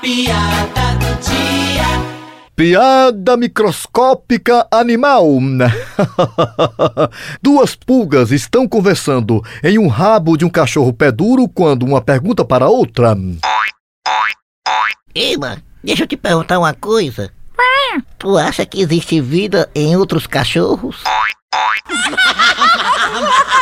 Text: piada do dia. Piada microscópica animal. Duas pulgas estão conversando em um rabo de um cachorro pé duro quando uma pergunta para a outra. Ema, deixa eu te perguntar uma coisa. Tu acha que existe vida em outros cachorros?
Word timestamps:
piada 0.00 0.94
do 0.98 1.20
dia. 1.20 1.84
Piada 2.56 3.36
microscópica 3.36 4.66
animal. 4.70 5.26
Duas 7.40 7.74
pulgas 7.74 8.30
estão 8.30 8.66
conversando 8.66 9.42
em 9.62 9.78
um 9.78 9.88
rabo 9.88 10.36
de 10.36 10.44
um 10.44 10.50
cachorro 10.50 10.92
pé 10.92 11.12
duro 11.12 11.48
quando 11.48 11.84
uma 11.84 12.00
pergunta 12.00 12.44
para 12.44 12.66
a 12.66 12.68
outra. 12.68 13.16
Ema, 15.14 15.62
deixa 15.82 16.04
eu 16.04 16.06
te 16.06 16.16
perguntar 16.16 16.58
uma 16.58 16.74
coisa. 16.74 17.32
Tu 18.18 18.38
acha 18.38 18.64
que 18.64 18.80
existe 18.80 19.20
vida 19.20 19.68
em 19.74 19.96
outros 19.96 20.26
cachorros? 20.26 21.02